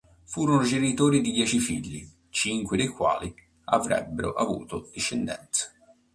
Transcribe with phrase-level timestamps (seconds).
[0.23, 3.31] Furono genitori di dieci figli, cinque dei quali
[3.65, 5.71] avrebbero avuto discendenza.